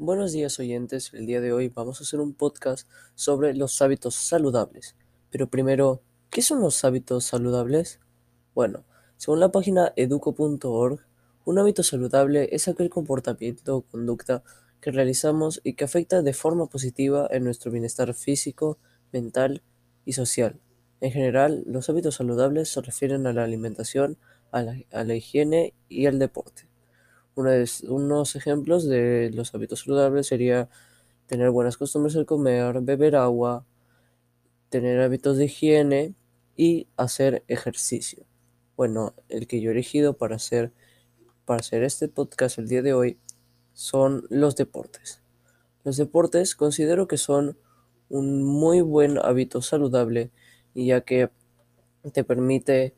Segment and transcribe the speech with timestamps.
[0.00, 4.14] Buenos días oyentes, el día de hoy vamos a hacer un podcast sobre los hábitos
[4.14, 4.94] saludables.
[5.28, 7.98] Pero primero, ¿qué son los hábitos saludables?
[8.54, 8.84] Bueno,
[9.16, 11.00] según la página educo.org,
[11.44, 14.44] un hábito saludable es aquel comportamiento o conducta
[14.80, 18.78] que realizamos y que afecta de forma positiva en nuestro bienestar físico,
[19.12, 19.62] mental
[20.04, 20.60] y social.
[21.00, 24.16] En general, los hábitos saludables se refieren a la alimentación,
[24.52, 26.67] a la, higiene y al deporte
[27.38, 30.68] unos ejemplos de los hábitos saludables sería
[31.26, 33.64] tener buenas costumbres al comer, beber agua,
[34.68, 36.14] tener hábitos de higiene
[36.56, 38.26] y hacer ejercicio.
[38.76, 40.72] Bueno, el que yo he elegido para hacer,
[41.44, 43.18] para hacer este podcast el día de hoy
[43.72, 45.22] son los deportes.
[45.84, 47.58] Los deportes considero que son
[48.08, 50.30] un muy buen hábito saludable
[50.84, 51.30] ya que
[52.12, 52.94] te permite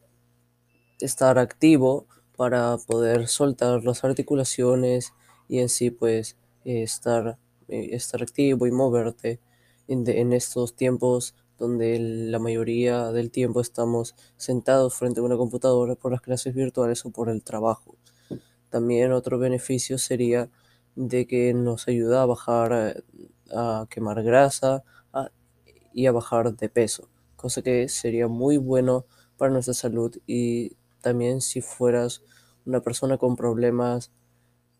[1.00, 2.06] estar activo
[2.40, 5.12] para poder soltar las articulaciones
[5.46, 7.36] y en sí pues estar,
[7.68, 9.40] eh, estar activo y moverte
[9.88, 15.96] en, en estos tiempos donde la mayoría del tiempo estamos sentados frente a una computadora
[15.96, 17.98] por las clases virtuales o por el trabajo.
[18.70, 20.48] También otro beneficio sería
[20.96, 23.02] de que nos ayuda a bajar, eh,
[23.54, 24.82] a quemar grasa
[25.92, 29.04] y a bajar de peso, cosa que sería muy bueno
[29.36, 32.22] para nuestra salud y también si fueras
[32.66, 34.10] una persona con problemas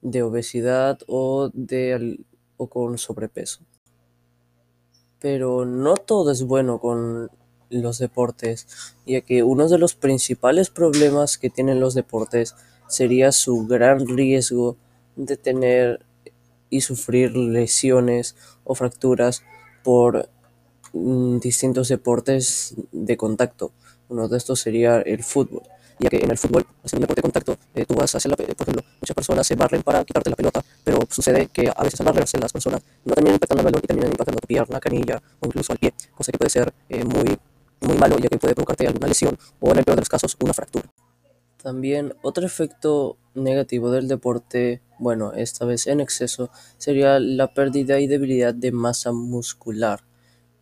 [0.03, 2.25] de obesidad o, de,
[2.57, 3.61] o con sobrepeso.
[5.19, 7.31] Pero no todo es bueno con
[7.69, 8.67] los deportes,
[9.07, 12.57] ya que uno de los principales problemas que tienen los deportes
[12.89, 14.77] sería su gran riesgo
[15.17, 16.05] de tener
[16.71, 19.43] y sufrir lesiones o fracturas
[19.85, 20.29] por
[20.93, 23.73] mm, distintos deportes de contacto.
[24.09, 25.63] Uno de estos sería el fútbol
[26.01, 28.37] ya que en el fútbol, es un deporte de contacto, eh, tú vas hacia la
[28.37, 32.01] por ejemplo, muchas personas se barren para quitarte la pelota, pero sucede que a veces
[32.01, 35.23] al barrerse las personas no terminan impactando el balón y terminan impactando tu pierna, canilla
[35.41, 37.39] o incluso al pie, cosa que puede ser eh, muy,
[37.83, 40.37] muy malo ya que puede provocarte alguna lesión o en el peor de los casos
[40.41, 40.87] una fractura.
[41.63, 48.07] También otro efecto negativo del deporte, bueno, esta vez en exceso, sería la pérdida y
[48.07, 50.01] debilidad de masa muscular.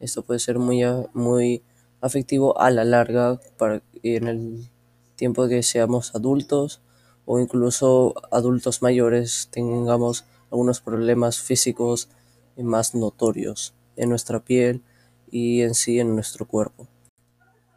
[0.01, 0.83] Esto puede ser muy,
[1.13, 1.63] muy
[2.01, 4.71] afectivo a la larga para, en el
[5.19, 6.81] tiempo que seamos adultos
[7.27, 12.09] o incluso adultos mayores tengamos algunos problemas físicos
[12.57, 14.83] más notorios en nuestra piel
[15.31, 16.87] y en sí en nuestro cuerpo.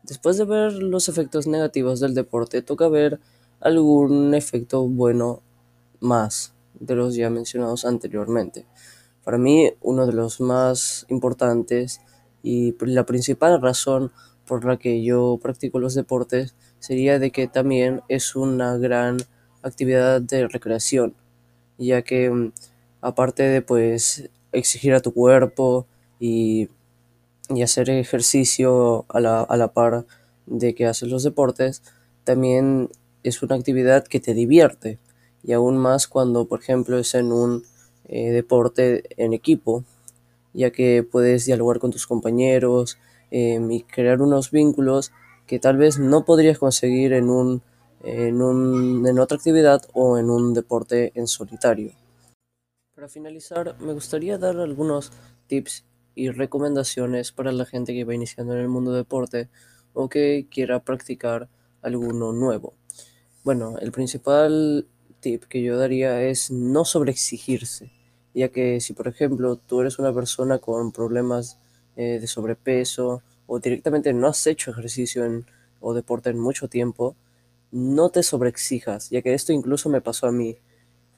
[0.03, 3.19] Después de ver los efectos negativos del deporte, toca ver
[3.59, 5.41] algún efecto bueno
[5.99, 8.67] más de los ya mencionados anteriormente.
[9.23, 12.01] Para mí, uno de los más importantes
[12.43, 14.11] y la principal razón
[14.45, 19.17] por la que yo practico los deportes sería de que también es una gran
[19.61, 21.15] actividad de recreación,
[21.77, 22.51] ya que mm,
[22.99, 25.87] aparte de pues exigir a tu cuerpo
[26.19, 26.67] y,
[27.63, 30.05] hacer ejercicio a la, a la par
[30.45, 31.83] de que haces los deportes,
[32.23, 32.89] también
[33.23, 34.99] es una actividad que te divierte
[35.43, 37.63] y aún más cuando por ejemplo es en un
[38.05, 39.83] eh, deporte en equipo,
[40.53, 42.97] ya que puedes dialogar con tus compañeros,
[43.31, 45.13] Em, y crear unos vínculos
[45.51, 47.61] que tal vez no podrías conseguir en, un,
[48.03, 51.91] en, un, en otra actividad o en un deporte en solitario.
[52.95, 55.11] Para finalizar, me gustaría dar algunos
[55.47, 55.83] tips
[56.15, 59.49] y recomendaciones para la gente que va iniciando en el mundo deporte
[59.91, 61.49] o que quiera practicar
[61.81, 62.73] alguno nuevo.
[63.43, 64.87] Bueno, el principal
[65.19, 67.91] tip que yo daría es no sobreexigirse,
[68.33, 71.59] ya que si por ejemplo tú eres una persona con problemas
[71.97, 73.21] eh, de sobrepeso
[73.53, 75.45] o directamente no has hecho ejercicio en,
[75.81, 77.17] o deporte en mucho tiempo,
[77.69, 80.57] no te sobreexijas, ya que esto incluso me pasó a mí,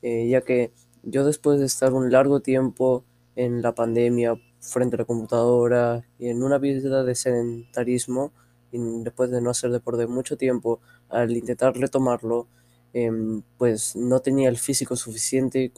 [0.02, 0.72] eh, ya que
[1.04, 3.06] yo después de estar un largo tiempo
[3.36, 8.32] en la pandemia frente a la computadora y en una vida de sedentarismo,
[8.72, 10.80] y después de no hacer deporte mucho tiempo,
[11.10, 12.48] al intentar retomarlo,
[12.94, 15.72] em, pues no tenía el físico suficiente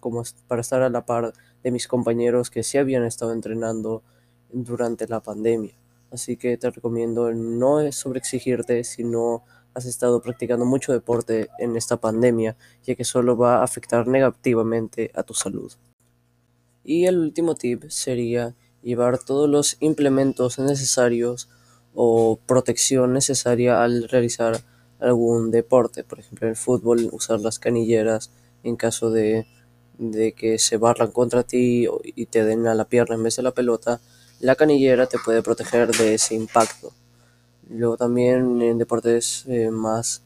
[0.00, 1.32] como para estar a la par
[1.62, 4.02] de mis compañeros que sí habían estado entrenando
[4.50, 5.81] durante la pandemia.
[6.12, 9.44] Así que te recomiendo no sobreexigirte si no
[9.74, 15.10] has estado practicando mucho deporte en esta pandemia, ya que solo va a afectar negativamente
[15.14, 15.72] a tu salud.
[16.84, 21.48] Y el último tip sería llevar todos los implementos necesarios
[21.94, 24.60] o protección necesaria al realizar
[25.00, 28.30] algún deporte, por ejemplo en el fútbol usar las canilleras
[28.62, 29.46] en caso de,
[29.98, 33.42] de que se barran contra ti y te den a la pierna en vez de
[33.42, 34.00] la pelota,
[34.42, 36.92] la canillera te puede proteger de ese impacto.
[37.70, 40.22] Luego también en deportes eh, más,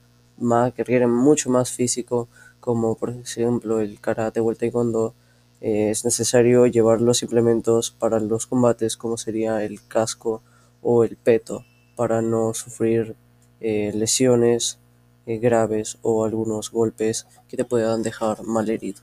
[0.74, 2.26] que requieren mucho más físico,
[2.58, 5.14] como por ejemplo el karate o el taekwondo,
[5.60, 10.42] eh, es necesario llevar los implementos para los combates como sería el casco
[10.80, 13.16] o el peto para no sufrir
[13.60, 14.78] eh, lesiones
[15.26, 19.02] eh, graves o algunos golpes que te puedan dejar mal herido.